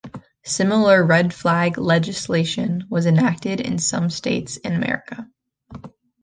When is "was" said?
2.89-3.05